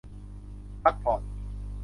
[0.83, 1.21] พักผ่อน